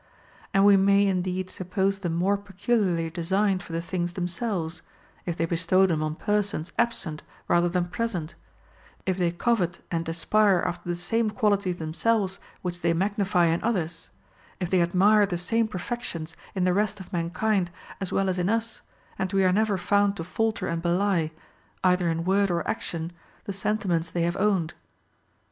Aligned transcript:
And 0.51 0.65
we 0.65 0.77
may 0.77 1.05
indeed 1.05 1.51
suppose 1.51 1.99
them 1.99 2.15
more 2.15 2.35
peculiarly 2.35 3.11
designed 3.11 3.61
for 3.61 3.71
the 3.71 3.83
things 3.83 4.13
themselves, 4.13 4.81
if 5.27 5.37
they 5.37 5.45
be 5.45 5.55
stow 5.55 5.85
them 5.85 6.01
on 6.01 6.15
persons 6.15 6.73
absent 6.79 7.21
rather 7.47 7.69
than 7.69 7.85
present; 7.85 8.33
if 9.05 9.15
they 9.19 9.29
covet 9.31 9.77
and 9.91 10.09
aspire 10.09 10.63
after 10.65 10.89
the 10.89 10.95
same 10.95 11.29
qualities 11.29 11.75
themselves 11.75 12.39
which 12.63 12.81
they 12.81 12.93
magnify 12.93 13.45
in 13.45 13.63
others; 13.63 14.09
if 14.59 14.71
they 14.71 14.81
admire 14.81 15.27
the 15.27 15.37
same 15.37 15.67
perfec 15.67 16.01
tions 16.01 16.35
in 16.55 16.63
the 16.63 16.73
rest 16.73 16.99
of 16.99 17.13
mankind 17.13 17.69
as 17.99 18.11
well 18.11 18.27
as 18.27 18.39
in 18.39 18.49
us, 18.49 18.81
and 19.19 19.31
are 19.35 19.51
never 19.51 19.77
found 19.77 20.17
to 20.17 20.23
falter 20.23 20.65
and 20.67 20.81
belie, 20.81 21.29
either 21.83 22.09
in 22.09 22.23
word 22.25 22.49
or 22.49 22.67
action, 22.67 23.11
the 23.43 23.53
sentiments 23.53 24.09
they 24.09 24.23
have 24.23 24.35
owned. 24.37 24.73